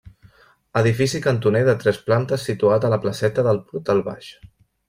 Edifici 0.79 1.21
cantoner 1.25 1.61
de 1.69 1.77
tres 1.85 2.01
plantes 2.09 2.47
situat 2.51 2.89
a 2.89 2.93
la 2.95 3.01
Placeta 3.05 3.47
del 3.49 3.63
Portal 3.71 4.07
Baix. 4.09 4.33